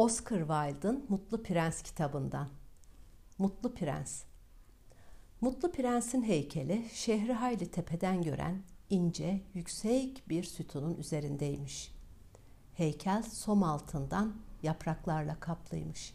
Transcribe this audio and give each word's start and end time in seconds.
Oscar 0.00 0.38
Wilde'ın 0.38 1.06
Mutlu 1.08 1.42
Prens 1.42 1.82
kitabından. 1.82 2.48
Mutlu 3.38 3.74
Prens. 3.74 4.22
Mutlu 5.40 5.72
Prens'in 5.72 6.22
heykeli 6.22 6.84
şehri 6.92 7.32
hayli 7.32 7.70
tepeden 7.70 8.22
gören 8.22 8.62
ince, 8.90 9.42
yüksek 9.54 10.28
bir 10.28 10.44
sütunun 10.44 10.94
üzerindeymiş. 10.94 11.94
Heykel 12.74 13.22
som 13.22 13.62
altından 13.62 14.34
yapraklarla 14.62 15.40
kaplıymış. 15.40 16.14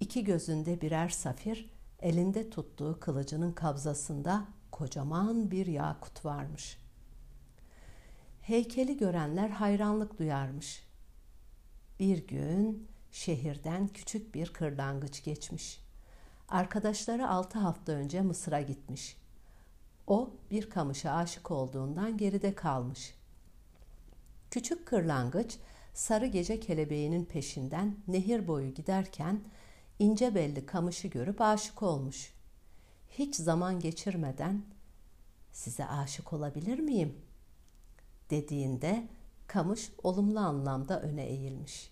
İki 0.00 0.24
gözünde 0.24 0.80
birer 0.80 1.08
safir, 1.08 1.70
elinde 1.98 2.50
tuttuğu 2.50 3.00
kılıcının 3.00 3.52
kabzasında 3.52 4.44
kocaman 4.70 5.50
bir 5.50 5.66
yakut 5.66 6.24
varmış. 6.24 6.78
Heykeli 8.42 8.96
görenler 8.96 9.48
hayranlık 9.48 10.18
duyarmış. 10.18 10.89
Bir 12.00 12.26
gün 12.26 12.88
şehirden 13.12 13.88
küçük 13.88 14.34
bir 14.34 14.52
kırlangıç 14.52 15.24
geçmiş. 15.24 15.80
Arkadaşları 16.48 17.28
altı 17.28 17.58
hafta 17.58 17.92
önce 17.92 18.22
Mısır'a 18.22 18.60
gitmiş. 18.60 19.16
O 20.06 20.30
bir 20.50 20.70
kamışa 20.70 21.12
aşık 21.12 21.50
olduğundan 21.50 22.16
geride 22.16 22.54
kalmış. 22.54 23.14
Küçük 24.50 24.86
kırlangıç 24.86 25.56
sarı 25.94 26.26
gece 26.26 26.60
kelebeğinin 26.60 27.24
peşinden 27.24 27.96
nehir 28.08 28.48
boyu 28.48 28.74
giderken 28.74 29.40
ince 29.98 30.34
belli 30.34 30.66
kamışı 30.66 31.08
görüp 31.08 31.40
aşık 31.40 31.82
olmuş. 31.82 32.34
Hiç 33.10 33.36
zaman 33.36 33.80
geçirmeden 33.80 34.62
size 35.52 35.86
aşık 35.86 36.32
olabilir 36.32 36.78
miyim? 36.78 37.14
dediğinde 38.30 39.08
kamış 39.46 39.92
olumlu 40.02 40.40
anlamda 40.40 41.00
öne 41.02 41.26
eğilmiş. 41.26 41.89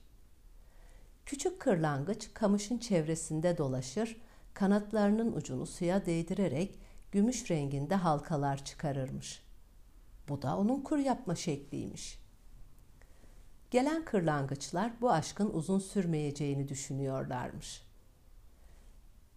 Küçük 1.28 1.60
kırlangıç 1.60 2.34
kamışın 2.34 2.78
çevresinde 2.78 3.58
dolaşır, 3.58 4.16
kanatlarının 4.54 5.32
ucunu 5.32 5.66
suya 5.66 6.06
değdirerek 6.06 6.78
gümüş 7.12 7.50
renginde 7.50 7.94
halkalar 7.94 8.64
çıkarırmış. 8.64 9.42
Bu 10.28 10.42
da 10.42 10.56
onun 10.56 10.80
kur 10.80 10.98
yapma 10.98 11.34
şekliymiş. 11.34 12.18
Gelen 13.70 14.04
kırlangıçlar 14.04 14.92
bu 15.00 15.10
aşkın 15.10 15.50
uzun 15.52 15.78
sürmeyeceğini 15.78 16.68
düşünüyorlarmış. 16.68 17.82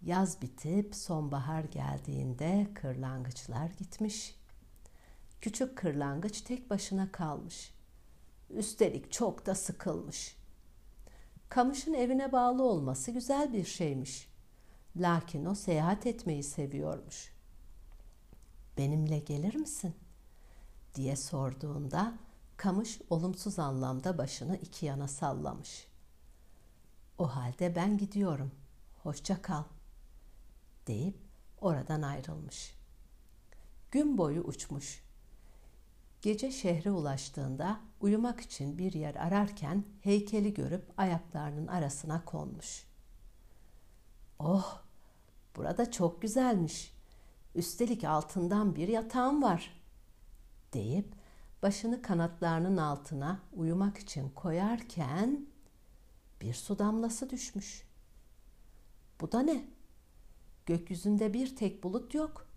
Yaz 0.02 0.42
bitip 0.42 0.96
sonbahar 0.96 1.64
geldiğinde 1.64 2.68
kırlangıçlar 2.74 3.70
gitmiş. 3.70 4.36
Küçük 5.42 5.78
kırlangıç 5.78 6.42
tek 6.42 6.70
başına 6.70 7.12
kalmış. 7.12 7.74
Üstelik 8.50 9.12
çok 9.12 9.46
da 9.46 9.56
sıkılmış. 9.56 10.41
Kamışın 11.52 11.94
evine 11.94 12.32
bağlı 12.32 12.64
olması 12.64 13.12
güzel 13.12 13.54
bir 13.54 13.66
şeymiş. 13.66 14.28
Lakin 14.96 15.46
o 15.46 15.56
seyahat 15.56 16.06
etmeyi 16.06 16.44
seviyormuş. 16.44 17.32
Benimle 18.78 19.20
gelir 19.20 19.56
misin? 19.56 19.96
diye 20.96 21.16
sorduğunda 21.16 22.14
kamış 22.58 23.02
olumsuz 23.10 23.60
anlamda 23.60 24.18
başını 24.18 24.58
iki 24.58 24.86
yana 24.86 25.08
sallamış. 25.08 25.88
O 27.18 27.36
halde 27.36 27.76
ben 27.76 27.98
gidiyorum. 27.98 28.52
Hoşça 29.04 29.42
kal 29.42 29.64
deyip 30.88 31.18
oradan 31.62 32.02
ayrılmış. 32.02 32.76
Gün 33.92 34.18
boyu 34.18 34.42
uçmuş. 34.42 35.04
Gece 36.22 36.52
şehre 36.52 36.92
ulaştığında 36.92 37.80
uyumak 38.02 38.42
için 38.42 38.78
bir 38.78 38.94
yer 38.94 39.16
ararken 39.16 39.84
heykeli 40.02 40.54
görüp 40.54 40.94
ayaklarının 40.98 41.68
arasına 41.68 42.26
konmuş. 42.26 42.84
Oh, 44.40 44.82
burada 45.56 45.92
çok 45.92 46.22
güzelmiş. 46.22 46.94
Üstelik 47.56 48.04
altından 48.04 48.76
bir 48.76 48.88
yatağım 48.88 49.44
var 49.44 49.82
deyip 50.74 51.14
başını 51.64 52.02
kanatlarının 52.02 52.78
altına 52.78 53.40
uyumak 53.54 53.98
için 53.98 54.30
koyarken 54.30 55.48
bir 56.42 56.54
su 56.54 56.80
damlası 56.80 57.30
düşmüş. 57.30 57.88
Bu 59.22 59.32
da 59.32 59.40
ne? 59.40 59.66
Gökyüzünde 60.66 61.34
bir 61.34 61.56
tek 61.56 61.84
bulut 61.84 62.14
yok. 62.14 62.48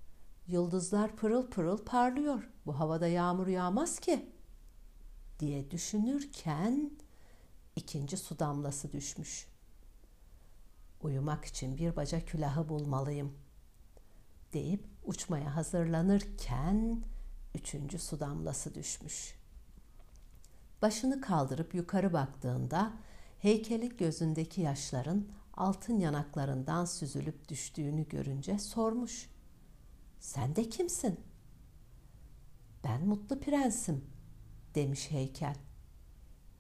Yıldızlar 0.47 1.17
pırıl 1.17 1.51
pırıl 1.51 1.79
parlıyor. 1.85 2.51
Bu 2.67 2.79
havada 2.79 3.07
yağmur 3.07 3.47
yağmaz 3.47 4.01
ki 4.01 4.34
diye 5.41 5.71
düşünürken 5.71 6.91
ikinci 7.77 8.17
su 8.17 8.39
damlası 8.39 8.93
düşmüş. 8.93 9.47
Uyumak 11.03 11.45
için 11.45 11.79
bir 11.79 11.97
baca 11.97 12.25
külahı 12.25 12.69
bulmalıyım 12.69 13.33
deyip 14.53 14.85
uçmaya 15.05 15.57
hazırlanırken 15.57 17.03
üçüncü 17.55 17.99
su 17.99 18.21
damlası 18.21 18.75
düşmüş. 18.75 19.35
Başını 20.83 21.21
kaldırıp 21.21 21.75
yukarı 21.75 22.13
baktığında 22.13 22.93
heykeli 23.39 23.97
gözündeki 23.97 24.61
yaşların 24.61 25.29
altın 25.55 25.99
yanaklarından 25.99 26.85
süzülüp 26.85 27.49
düştüğünü 27.49 28.09
görünce 28.09 28.59
sormuş. 28.59 29.31
Sen 30.21 30.57
de 30.57 30.69
kimsin? 30.69 31.21
Ben 32.85 33.07
mutlu 33.07 33.41
prensim 33.41 34.05
demiş 34.75 35.11
heykel. 35.11 35.57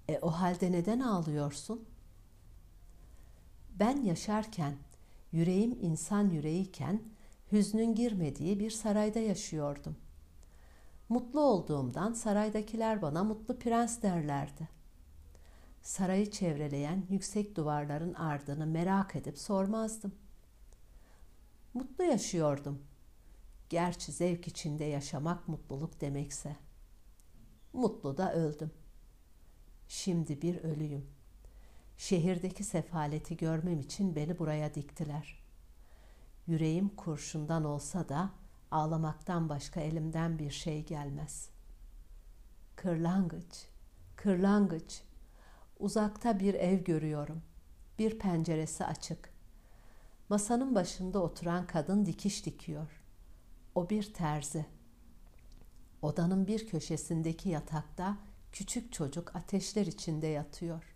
E 0.08 0.18
o 0.18 0.30
halde 0.30 0.72
neden 0.72 1.00
ağlıyorsun? 1.00 1.88
Ben 3.78 4.02
yaşarken, 4.02 4.74
yüreğim 5.32 5.78
insan 5.80 6.30
yüreğiyken 6.30 7.02
hüznün 7.52 7.94
girmediği 7.94 8.60
bir 8.60 8.70
sarayda 8.70 9.18
yaşıyordum. 9.18 9.96
Mutlu 11.08 11.40
olduğumdan 11.40 12.12
saraydakiler 12.12 13.02
bana 13.02 13.24
mutlu 13.24 13.58
prens 13.58 14.02
derlerdi. 14.02 14.68
Sarayı 15.82 16.30
çevreleyen 16.30 17.06
yüksek 17.10 17.56
duvarların 17.56 18.14
ardını 18.14 18.66
merak 18.66 19.16
edip 19.16 19.38
sormazdım. 19.38 20.14
Mutlu 21.74 22.04
yaşıyordum. 22.04 22.82
Gerçi 23.68 24.12
zevk 24.12 24.48
içinde 24.48 24.84
yaşamak 24.84 25.48
mutluluk 25.48 26.00
demekse. 26.00 26.56
Mutlu 27.74 28.16
da 28.16 28.34
öldüm. 28.34 28.70
Şimdi 29.88 30.42
bir 30.42 30.64
ölüyüm. 30.64 31.06
Şehirdeki 31.96 32.64
sefaleti 32.64 33.36
görmem 33.36 33.80
için 33.80 34.16
beni 34.16 34.38
buraya 34.38 34.74
diktiler. 34.74 35.44
Yüreğim 36.46 36.88
kurşundan 36.88 37.64
olsa 37.64 38.08
da 38.08 38.30
ağlamaktan 38.70 39.48
başka 39.48 39.80
elimden 39.80 40.38
bir 40.38 40.50
şey 40.50 40.84
gelmez. 40.84 41.48
Kırlangıç, 42.76 43.66
kırlangıç, 44.16 45.02
uzakta 45.78 46.40
bir 46.40 46.54
ev 46.54 46.84
görüyorum. 46.84 47.42
Bir 47.98 48.18
penceresi 48.18 48.84
açık. 48.84 49.30
Masanın 50.28 50.74
başında 50.74 51.22
oturan 51.22 51.66
kadın 51.66 52.06
dikiş 52.06 52.46
dikiyor. 52.46 53.02
O 53.74 53.90
bir 53.90 54.14
terzi. 54.14 54.73
Odanın 56.04 56.46
bir 56.46 56.66
köşesindeki 56.66 57.48
yatakta 57.48 58.16
küçük 58.52 58.92
çocuk 58.92 59.36
ateşler 59.36 59.86
içinde 59.86 60.26
yatıyor. 60.26 60.94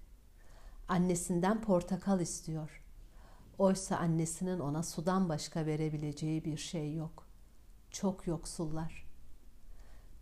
Annesinden 0.89 1.61
portakal 1.61 2.21
istiyor. 2.21 2.83
Oysa 3.59 3.97
annesinin 3.97 4.59
ona 4.59 4.83
sudan 4.83 5.29
başka 5.29 5.67
verebileceği 5.67 6.45
bir 6.45 6.57
şey 6.57 6.95
yok. 6.95 7.27
Çok 7.91 8.27
yoksullar. 8.27 9.07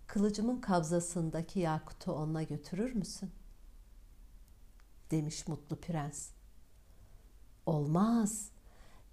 Kılıcımın 0.07 0.61
kabzasındaki 0.61 1.61
yakutu 1.61 2.13
ona 2.13 2.43
götürür 2.43 2.95
müsün? 2.95 3.31
Demiş 5.11 5.49
mutlu 5.49 5.77
prens. 5.77 6.31
Olmaz. 7.67 8.51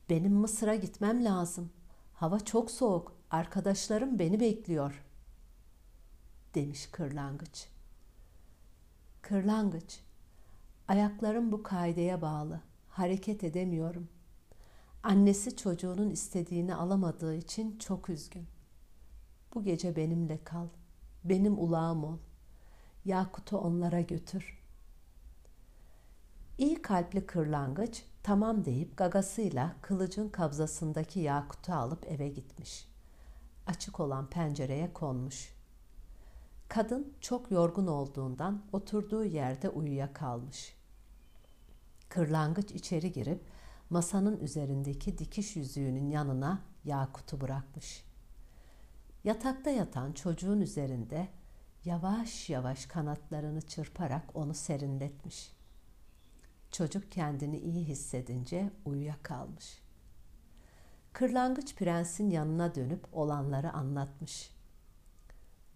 Benim 0.09 0.33
Mısır'a 0.33 0.75
gitmem 0.75 1.25
lazım. 1.25 1.71
Hava 2.13 2.39
çok 2.39 2.71
soğuk. 2.71 3.15
Arkadaşlarım 3.31 4.19
beni 4.19 4.39
bekliyor. 4.39 5.03
Demiş 6.55 6.87
kırlangıç. 6.91 7.67
Kırlangıç, 9.21 9.99
ayaklarım 10.87 11.51
bu 11.51 11.63
kaideye 11.63 12.21
bağlı. 12.21 12.61
Hareket 12.89 13.43
edemiyorum. 13.43 14.09
Annesi 15.03 15.55
çocuğunun 15.55 16.09
istediğini 16.09 16.75
alamadığı 16.75 17.35
için 17.35 17.77
çok 17.79 18.09
üzgün. 18.09 18.47
Bu 19.53 19.63
gece 19.63 19.95
benimle 19.95 20.43
kal. 20.43 20.67
Benim 21.23 21.59
ulağım 21.59 22.03
ol. 22.03 22.17
Yakut'u 23.05 23.57
onlara 23.57 24.01
götür. 24.01 24.59
İyi 26.57 26.81
kalpli 26.81 27.25
kırlangıç 27.25 28.03
tamam 28.23 28.65
deyip 28.65 28.97
gagasıyla 28.97 29.75
kılıcın 29.81 30.29
kabzasındaki 30.29 31.19
Yakut'u 31.19 31.73
alıp 31.73 32.11
eve 32.11 32.29
gitmiş. 32.29 32.87
Açık 33.67 33.99
olan 33.99 34.29
pencereye 34.29 34.93
konmuş. 34.93 35.52
Kadın 36.73 37.13
çok 37.21 37.51
yorgun 37.51 37.87
olduğundan 37.87 38.61
oturduğu 38.71 39.25
yerde 39.25 39.69
uyuyakalmış. 39.69 40.75
Kırlangıç 42.09 42.71
içeri 42.71 43.11
girip 43.11 43.41
masanın 43.89 44.39
üzerindeki 44.39 45.17
dikiş 45.17 45.55
yüzüğünün 45.55 46.11
yanına 46.11 46.61
yakutu 46.85 47.41
bırakmış. 47.41 48.03
Yatakta 49.23 49.69
yatan 49.69 50.11
çocuğun 50.11 50.61
üzerinde 50.61 51.27
yavaş 51.85 52.49
yavaş 52.49 52.85
kanatlarını 52.85 53.61
çırparak 53.61 54.35
onu 54.35 54.53
serinletmiş. 54.53 55.51
Çocuk 56.71 57.11
kendini 57.11 57.57
iyi 57.57 57.85
hissedince 57.85 58.71
uyuyakalmış. 58.85 59.81
Kırlangıç 61.13 61.75
prensin 61.75 62.29
yanına 62.29 62.75
dönüp 62.75 63.07
olanları 63.11 63.73
anlatmış. 63.73 64.52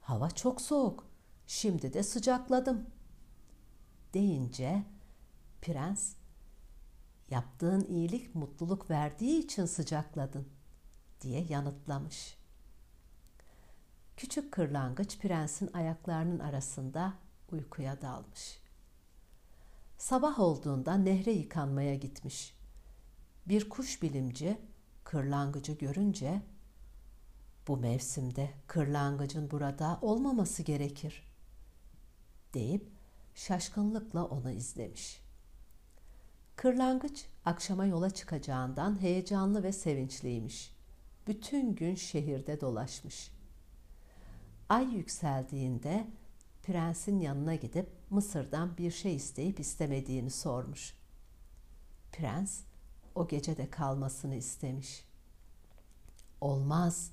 Hava 0.08 0.30
çok 0.30 0.62
soğuk. 0.62 1.08
Şimdi 1.48 1.94
de 1.94 2.04
sıcakladım. 2.04 2.90
Deyince 4.14 4.84
prens 5.62 6.14
yaptığın 7.30 7.86
iyilik 7.86 8.36
mutluluk 8.36 8.90
verdiği 8.90 9.40
için 9.40 9.66
sıcakladın 9.66 10.48
diye 11.22 11.46
yanıtlamış. 11.50 12.38
Küçük 14.18 14.52
kırlangıç 14.52 15.20
prensin 15.20 15.70
ayaklarının 15.74 16.40
arasında 16.40 17.14
uykuya 17.52 18.02
dalmış. 18.02 18.60
Sabah 19.98 20.40
olduğunda 20.40 20.98
nehre 20.98 21.32
yıkanmaya 21.32 21.96
gitmiş. 21.96 22.58
Bir 23.48 23.70
kuş 23.70 24.02
bilimci 24.02 24.58
kırlangıcı 25.04 25.74
görünce 25.74 26.42
bu 27.68 27.78
mevsimde 27.78 28.50
kırlangıcın 28.68 29.52
burada 29.52 30.00
olmaması 30.02 30.64
gerekir 30.64 31.24
deyip 32.54 32.88
şaşkınlıkla 33.36 34.26
onu 34.26 34.52
izlemiş. 34.52 35.22
Kırlangıç 36.56 37.26
akşama 37.46 37.86
yola 37.86 38.10
çıkacağından 38.10 39.02
heyecanlı 39.02 39.64
ve 39.64 39.72
sevinçliymiş. 39.72 40.76
Bütün 41.28 41.76
gün 41.76 41.96
şehirde 41.96 42.62
dolaşmış. 42.62 43.32
Ay 44.70 44.96
yükseldiğinde 44.96 46.08
prensin 46.64 47.20
yanına 47.20 47.56
gidip 47.56 47.90
Mısır'dan 48.10 48.78
bir 48.78 48.92
şey 48.92 49.16
isteyip 49.16 49.60
istemediğini 49.60 50.32
sormuş. 50.32 50.94
Prens 52.12 52.62
o 53.16 53.28
gece 53.28 53.58
de 53.58 53.70
kalmasını 53.70 54.36
istemiş. 54.36 55.06
Olmaz. 56.42 57.12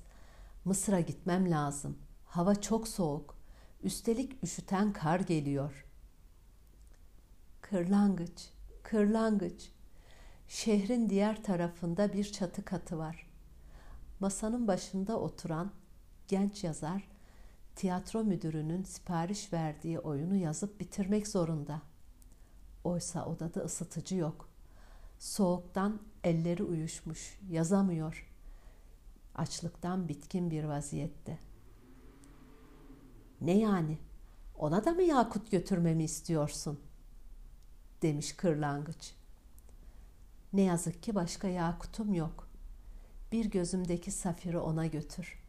Mısır'a 0.65 0.99
gitmem 0.99 1.51
lazım. 1.51 1.97
Hava 2.25 2.55
çok 2.55 2.87
soğuk. 2.87 3.35
Üstelik 3.83 4.43
üşüten 4.43 4.93
kar 4.93 5.19
geliyor. 5.19 5.85
Kırlangıç, 7.61 8.49
kırlangıç. 8.83 9.71
Şehrin 10.47 11.09
diğer 11.09 11.43
tarafında 11.43 12.13
bir 12.13 12.31
çatı 12.31 12.65
katı 12.65 12.97
var. 12.97 13.27
Masanın 14.19 14.67
başında 14.67 15.19
oturan 15.19 15.71
genç 16.27 16.63
yazar 16.63 17.07
tiyatro 17.75 18.23
müdürünün 18.23 18.83
sipariş 18.83 19.53
verdiği 19.53 19.99
oyunu 19.99 20.35
yazıp 20.35 20.79
bitirmek 20.79 21.27
zorunda. 21.27 21.81
Oysa 22.83 23.25
odada 23.25 23.61
ısıtıcı 23.61 24.15
yok. 24.15 24.49
Soğuktan 25.19 25.99
elleri 26.23 26.63
uyuşmuş, 26.63 27.39
yazamıyor. 27.49 28.34
Açlıktan 29.35 30.07
bitkin 30.07 30.51
bir 30.51 30.63
vaziyette. 30.63 31.39
Ne 33.41 33.57
yani? 33.57 33.97
Ona 34.57 34.85
da 34.85 34.91
mı 34.91 35.01
yakut 35.01 35.51
götürmemi 35.51 36.03
istiyorsun? 36.03 36.79
demiş 38.05 38.33
kırlangıç. 38.33 39.13
Ne 40.53 40.61
yazık 40.61 41.03
ki 41.03 41.15
başka 41.15 41.47
yakutum 41.47 42.13
yok. 42.13 42.49
Bir 43.31 43.45
gözümdeki 43.45 44.11
safiri 44.11 44.57
ona 44.57 44.85
götür. 44.85 45.39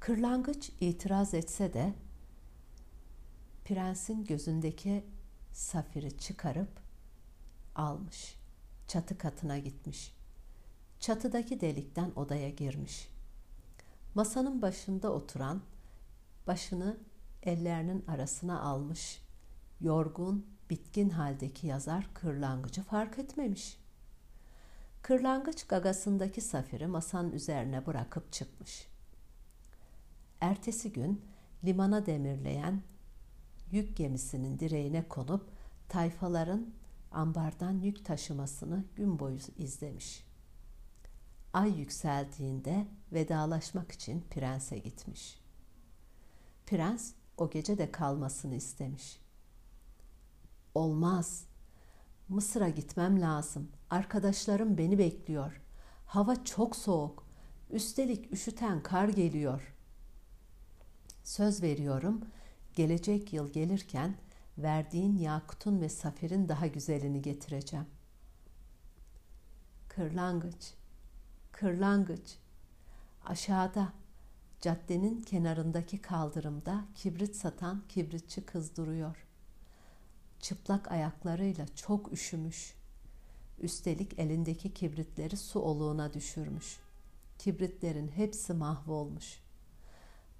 Kırlangıç 0.00 0.70
itiraz 0.80 1.34
etse 1.34 1.72
de 1.72 1.94
prensin 3.64 4.24
gözündeki 4.24 5.04
safiri 5.52 6.18
çıkarıp 6.18 6.80
almış. 7.74 8.36
Çatı 8.88 9.18
katına 9.18 9.58
gitmiş. 9.58 10.14
Çatıdaki 11.00 11.60
delikten 11.60 12.12
odaya 12.16 12.50
girmiş. 12.50 13.08
Masanın 14.14 14.62
başında 14.62 15.12
oturan 15.12 15.62
başını 16.46 16.96
ellerinin 17.42 18.04
arasına 18.06 18.60
almış. 18.60 19.22
Yorgun, 19.80 20.46
bitkin 20.70 21.10
haldeki 21.10 21.66
yazar 21.66 22.14
kırlangıcı 22.14 22.82
fark 22.82 23.18
etmemiş. 23.18 23.76
Kırlangıç 25.02 25.66
gagasındaki 25.66 26.40
safiri 26.40 26.86
masanın 26.86 27.32
üzerine 27.32 27.86
bırakıp 27.86 28.32
çıkmış. 28.32 28.88
Ertesi 30.40 30.92
gün 30.92 31.24
limana 31.64 32.06
demirleyen 32.06 32.82
yük 33.70 33.96
gemisinin 33.96 34.58
direğine 34.58 35.08
konup 35.08 35.48
tayfaların 35.88 36.66
ambardan 37.10 37.72
yük 37.72 38.04
taşımasını 38.04 38.84
gün 38.96 39.18
boyu 39.18 39.38
izlemiş. 39.58 40.29
Ay 41.52 41.78
yükseldiğinde 41.78 42.86
vedalaşmak 43.12 43.92
için 43.92 44.24
prense 44.30 44.78
gitmiş. 44.78 45.40
Prens 46.66 47.12
o 47.36 47.50
gece 47.50 47.78
de 47.78 47.92
kalmasını 47.92 48.54
istemiş. 48.54 49.20
Olmaz. 50.74 51.44
Mısır'a 52.28 52.68
gitmem 52.68 53.20
lazım. 53.20 53.68
Arkadaşlarım 53.90 54.78
beni 54.78 54.98
bekliyor. 54.98 55.60
Hava 56.06 56.44
çok 56.44 56.76
soğuk. 56.76 57.26
Üstelik 57.70 58.32
üşüten 58.32 58.82
kar 58.82 59.08
geliyor. 59.08 59.74
Söz 61.24 61.62
veriyorum, 61.62 62.20
gelecek 62.74 63.32
yıl 63.32 63.52
gelirken 63.52 64.16
verdiğin 64.58 65.18
yakutun 65.18 65.80
ve 65.80 65.88
safirin 65.88 66.48
daha 66.48 66.66
güzelini 66.66 67.22
getireceğim. 67.22 67.86
Kırlangıç, 69.88 70.74
kırlangıç. 71.60 72.38
Aşağıda, 73.26 73.92
caddenin 74.60 75.22
kenarındaki 75.22 76.02
kaldırımda 76.02 76.84
kibrit 76.94 77.36
satan 77.36 77.82
kibritçi 77.88 78.46
kız 78.46 78.76
duruyor. 78.76 79.26
Çıplak 80.38 80.90
ayaklarıyla 80.90 81.66
çok 81.74 82.12
üşümüş. 82.12 82.74
Üstelik 83.58 84.18
elindeki 84.18 84.74
kibritleri 84.74 85.36
su 85.36 85.60
oluğuna 85.60 86.14
düşürmüş. 86.14 86.80
Kibritlerin 87.38 88.08
hepsi 88.08 88.54
mahvolmuş. 88.54 89.40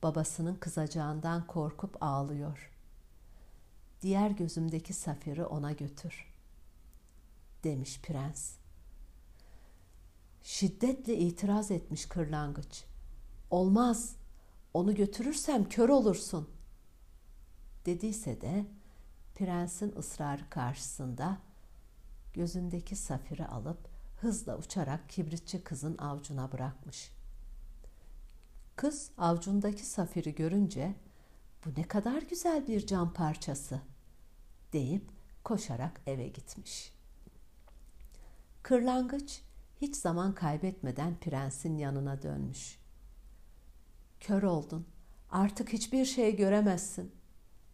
Babasının 0.02 0.54
kızacağından 0.54 1.46
korkup 1.46 2.02
ağlıyor. 2.02 2.70
Diğer 4.02 4.30
gözümdeki 4.30 4.92
safiri 4.92 5.44
ona 5.44 5.72
götür, 5.72 6.34
demiş 7.64 8.00
prens. 8.02 8.60
Şiddetle 10.42 11.16
itiraz 11.18 11.70
etmiş 11.70 12.06
kırlangıç. 12.06 12.84
Olmaz, 13.50 14.16
onu 14.74 14.94
götürürsem 14.94 15.68
kör 15.68 15.88
olursun. 15.88 16.50
Dediyse 17.86 18.40
de 18.40 18.66
prensin 19.34 19.96
ısrarı 19.96 20.50
karşısında 20.50 21.38
gözündeki 22.32 22.96
safiri 22.96 23.46
alıp 23.46 23.88
hızla 24.20 24.58
uçarak 24.58 25.08
kibritçi 25.08 25.64
kızın 25.64 25.98
avcuna 25.98 26.52
bırakmış. 26.52 27.12
Kız 28.76 29.10
avcundaki 29.18 29.86
safiri 29.86 30.34
görünce 30.34 30.94
bu 31.64 31.80
ne 31.80 31.88
kadar 31.88 32.22
güzel 32.22 32.66
bir 32.66 32.86
cam 32.86 33.12
parçası 33.12 33.80
deyip 34.72 35.10
koşarak 35.44 36.00
eve 36.06 36.28
gitmiş. 36.28 36.92
Kırlangıç 38.62 39.42
hiç 39.80 39.96
zaman 39.96 40.34
kaybetmeden 40.34 41.20
prensin 41.20 41.76
yanına 41.78 42.22
dönmüş. 42.22 42.78
Kör 44.20 44.42
oldun. 44.42 44.86
Artık 45.30 45.72
hiçbir 45.72 46.04
şey 46.04 46.36
göremezsin. 46.36 47.14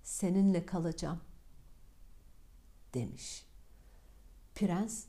Seninle 0.02 0.66
kalacağım." 0.66 1.20
demiş. 2.94 3.46
Prens, 4.54 5.04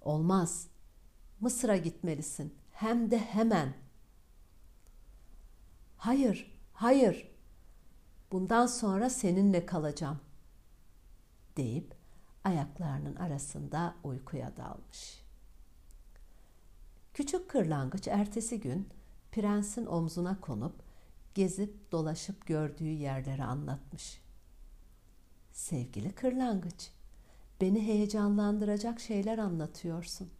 "Olmaz. 0.00 0.68
Mısır'a 1.40 1.76
gitmelisin. 1.76 2.54
Hem 2.72 3.10
de 3.10 3.18
hemen." 3.18 3.74
"Hayır, 5.96 6.60
hayır. 6.72 7.28
Bundan 8.32 8.66
sonra 8.66 9.10
seninle 9.10 9.66
kalacağım." 9.66 10.20
deyip 11.56 11.94
ayaklarının 12.44 13.16
arasında 13.16 13.94
uykuya 14.04 14.56
dalmış. 14.56 15.27
Küçük 17.18 17.50
kırlangıç 17.50 18.08
ertesi 18.08 18.60
gün 18.60 18.88
prensin 19.32 19.86
omzuna 19.86 20.40
konup 20.40 20.74
gezip 21.34 21.92
dolaşıp 21.92 22.46
gördüğü 22.46 22.88
yerleri 22.90 23.44
anlatmış. 23.44 24.20
Sevgili 25.52 26.12
kırlangıç, 26.12 26.90
Beni 27.60 27.86
heyecanlandıracak 27.86 29.00
şeyler 29.00 29.38
anlatıyorsun. 29.38 30.30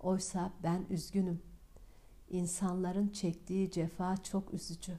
Oysa 0.00 0.52
ben 0.62 0.86
üzgünüm. 0.90 1.42
İnsanların 2.30 3.08
çektiği 3.08 3.70
cefa 3.70 4.22
çok 4.22 4.54
üzücü. 4.54 4.98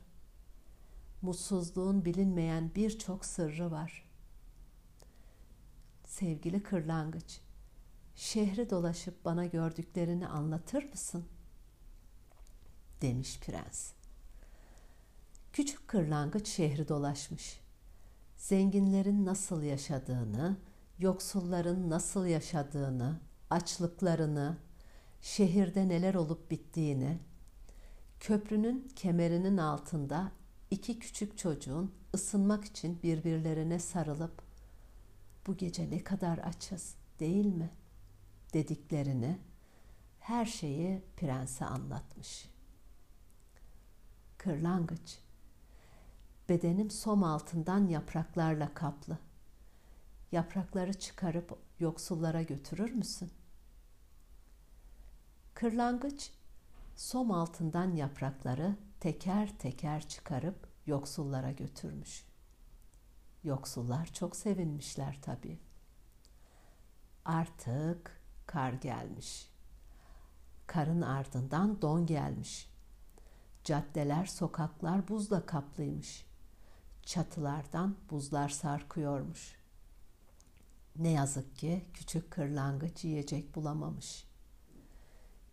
Mutsuzluğun 1.21 2.05
bilinmeyen 2.05 2.71
birçok 2.75 3.25
sırrı 3.25 3.71
var. 3.71 4.09
Sevgili 6.05 6.63
kırlangıç, 6.63 7.41
şehri 8.21 8.69
dolaşıp 8.69 9.25
bana 9.25 9.45
gördüklerini 9.45 10.27
anlatır 10.27 10.89
mısın? 10.89 11.25
demiş 13.01 13.39
prens. 13.39 13.91
Küçük 15.53 15.87
kırlangıç 15.87 16.47
şehri 16.47 16.87
dolaşmış. 16.87 17.59
Zenginlerin 18.37 19.25
nasıl 19.25 19.63
yaşadığını, 19.63 20.57
yoksulların 20.99 21.89
nasıl 21.89 22.25
yaşadığını, 22.25 23.19
açlıklarını, 23.49 24.57
şehirde 25.21 25.89
neler 25.89 26.13
olup 26.13 26.51
bittiğini, 26.51 27.19
köprünün 28.19 28.91
kemerinin 28.95 29.57
altında 29.57 30.31
iki 30.71 30.99
küçük 30.99 31.37
çocuğun 31.37 31.91
ısınmak 32.15 32.65
için 32.65 32.99
birbirlerine 33.03 33.79
sarılıp 33.79 34.41
bu 35.47 35.57
gece 35.57 35.89
ne 35.89 36.03
kadar 36.03 36.37
açız 36.37 36.95
değil 37.19 37.45
mi 37.45 37.69
dediklerini 38.53 39.39
her 40.19 40.45
şeyi 40.45 41.01
prense 41.17 41.65
anlatmış. 41.65 42.49
Kırlangıç 44.37 45.19
bedenim 46.49 46.91
som 46.91 47.23
altından 47.23 47.87
yapraklarla 47.87 48.73
kaplı. 48.73 49.17
Yaprakları 50.31 50.93
çıkarıp 50.93 51.59
yoksullara 51.79 52.41
götürür 52.41 52.91
müsün? 52.91 53.31
Kırlangıç 55.53 56.31
som 56.95 57.31
altından 57.31 57.95
yaprakları 57.95 58.75
teker 58.99 59.57
teker 59.57 60.07
çıkarıp 60.07 60.67
yoksullara 60.85 61.51
götürmüş. 61.51 62.25
Yoksullar 63.43 64.05
çok 64.05 64.35
sevinmişler 64.35 65.19
tabii. 65.21 65.59
Artık 67.25 68.20
kar 68.51 68.73
gelmiş. 68.73 69.47
Karın 70.67 71.01
ardından 71.01 71.81
don 71.81 72.05
gelmiş. 72.05 72.69
Caddeler, 73.63 74.25
sokaklar 74.25 75.07
buzla 75.07 75.45
kaplıymış. 75.45 76.25
Çatılardan 77.05 77.95
buzlar 78.09 78.49
sarkıyormuş. 78.49 79.55
Ne 80.95 81.09
yazık 81.09 81.55
ki 81.55 81.85
küçük 81.93 82.31
kırlangıç 82.31 83.03
yiyecek 83.03 83.55
bulamamış. 83.55 84.27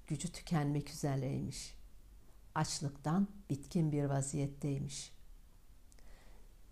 Gücü 0.06 0.32
tükenmek 0.32 0.90
üzereymiş. 0.90 1.74
Açlıktan 2.54 3.28
bitkin 3.50 3.92
bir 3.92 4.04
vaziyetteymiş. 4.04 5.12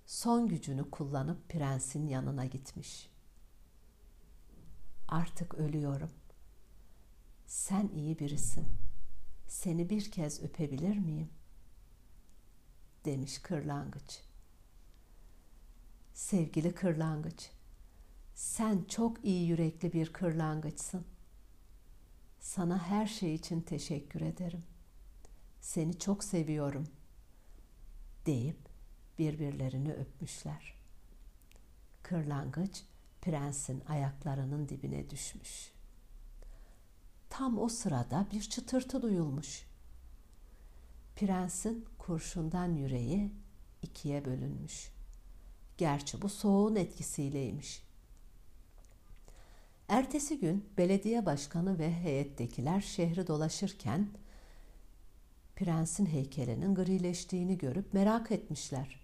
Son 0.06 0.48
gücünü 0.48 0.90
kullanıp 0.90 1.48
prensin 1.48 2.06
yanına 2.06 2.44
gitmiş. 2.44 3.15
Artık 5.08 5.54
ölüyorum. 5.54 6.10
Sen 7.46 7.88
iyi 7.88 8.18
birisin. 8.18 8.66
Seni 9.46 9.90
bir 9.90 10.10
kez 10.10 10.42
öpebilir 10.42 10.98
miyim? 10.98 11.30
demiş 13.06 13.38
kırlangıç. 13.38 14.20
Sevgili 16.14 16.74
kırlangıç, 16.74 17.50
sen 18.34 18.84
çok 18.88 19.24
iyi 19.24 19.48
yürekli 19.48 19.92
bir 19.92 20.12
kırlangıçsın. 20.12 21.06
Sana 22.40 22.78
her 22.78 23.06
şey 23.06 23.34
için 23.34 23.60
teşekkür 23.60 24.20
ederim. 24.20 24.62
Seni 25.60 25.98
çok 25.98 26.24
seviyorum." 26.24 26.86
deyip 28.26 28.58
birbirlerini 29.18 29.92
öpmüşler. 29.92 30.74
Kırlangıç 32.02 32.82
prensin 33.26 33.82
ayaklarının 33.88 34.68
dibine 34.68 35.10
düşmüş. 35.10 35.72
Tam 37.30 37.58
o 37.58 37.68
sırada 37.68 38.26
bir 38.32 38.42
çıtırtı 38.42 39.02
duyulmuş. 39.02 39.66
Prensin 41.16 41.86
kurşundan 41.98 42.74
yüreği 42.74 43.32
ikiye 43.82 44.24
bölünmüş. 44.24 44.92
Gerçi 45.78 46.22
bu 46.22 46.28
soğuğun 46.28 46.76
etkisiyleymiş. 46.76 47.82
Ertesi 49.88 50.40
gün 50.40 50.64
belediye 50.78 51.26
başkanı 51.26 51.78
ve 51.78 51.94
heyettekiler 51.94 52.80
şehri 52.80 53.26
dolaşırken 53.26 54.08
prensin 55.56 56.06
heykelinin 56.06 56.74
grileştiğini 56.74 57.58
görüp 57.58 57.94
merak 57.94 58.30
etmişler. 58.30 59.00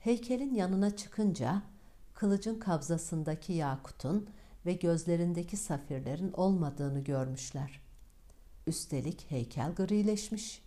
Heykelin 0.00 0.54
yanına 0.54 0.96
çıkınca 0.96 1.62
kılıcın 2.24 2.58
kabzasındaki 2.58 3.52
yakutun 3.52 4.28
ve 4.66 4.72
gözlerindeki 4.72 5.56
safirlerin 5.56 6.32
olmadığını 6.32 7.04
görmüşler. 7.04 7.80
Üstelik 8.66 9.30
heykel 9.30 9.74
grileşmiş. 9.74 10.62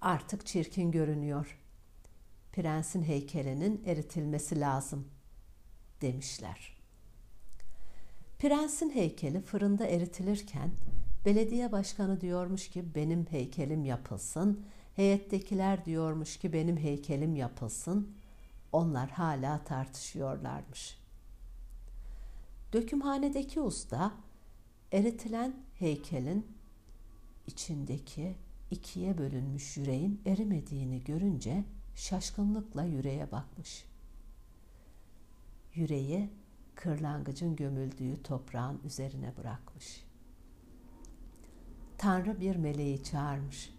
Artık 0.00 0.46
çirkin 0.46 0.90
görünüyor. 0.90 1.58
Prensin 2.52 3.02
heykelinin 3.02 3.82
eritilmesi 3.86 4.60
lazım 4.60 5.08
demişler. 6.00 6.76
Prensin 8.38 8.90
heykeli 8.90 9.40
fırında 9.40 9.86
eritilirken 9.86 10.70
belediye 11.24 11.72
başkanı 11.72 12.20
diyormuş 12.20 12.68
ki 12.68 12.94
benim 12.94 13.26
heykelim 13.26 13.84
yapılsın, 13.84 14.64
heyettekiler 14.96 15.84
diyormuş 15.84 16.36
ki 16.36 16.52
benim 16.52 16.76
heykelim 16.76 17.36
yapılsın. 17.36 18.23
Onlar 18.74 19.10
hala 19.10 19.64
tartışıyorlarmış. 19.64 20.98
Dökümhanedeki 22.72 23.60
usta 23.60 24.12
eritilen 24.92 25.56
heykelin 25.78 26.46
içindeki 27.46 28.36
ikiye 28.70 29.18
bölünmüş 29.18 29.76
yüreğin 29.76 30.20
erimediğini 30.26 31.04
görünce 31.04 31.64
şaşkınlıkla 31.94 32.84
yüreğe 32.84 33.32
bakmış. 33.32 33.84
Yüreği 35.74 36.30
kırlangıcın 36.74 37.56
gömüldüğü 37.56 38.22
toprağın 38.22 38.80
üzerine 38.84 39.36
bırakmış. 39.36 40.04
Tanrı 41.98 42.40
bir 42.40 42.56
meleği 42.56 43.04
çağırmış. 43.04 43.74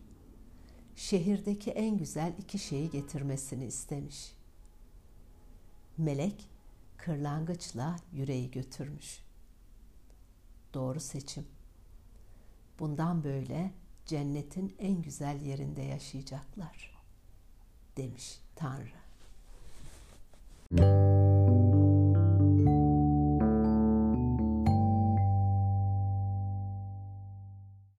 Şehirdeki 0.96 1.72
en 1.72 1.98
güzel 1.98 2.34
iki 2.40 2.60
şeyi 2.60 2.90
getirmesini 2.90 3.66
istemiş. 3.66 4.36
Melek 5.98 6.50
kırlangıçla 6.98 7.96
yüreği 8.14 8.52
götürmüş. 8.52 9.24
Doğru 10.74 11.00
seçim. 11.00 11.46
Bundan 12.80 13.24
böyle 13.24 13.72
cennetin 14.06 14.76
en 14.80 15.02
güzel 15.02 15.42
yerinde 15.42 15.82
yaşayacaklar 15.82 16.96
demiş 17.98 18.40
Tanrı. 18.56 18.90
Müzik 20.72 21.15